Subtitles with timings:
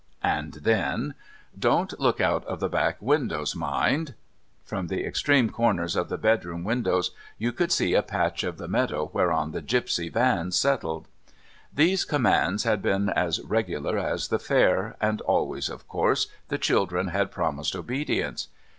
[0.23, 1.13] And then:
[1.59, 4.15] "Don't look out of the back windows, mind."
[4.65, 8.67] (From the extreme corners of the bedroom windows you could see a patch of the
[8.67, 11.07] meadow whereon the gipsy vans settled.)
[11.71, 17.09] These commands had been as regular as the Fair, and always, of course, the children
[17.09, 18.47] had promised obedience.